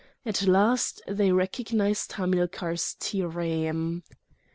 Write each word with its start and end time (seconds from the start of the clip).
At 0.25 0.41
last 0.47 1.03
they 1.07 1.31
recognised 1.31 2.13
Hamilcar's 2.13 2.95
trireme. 2.99 4.01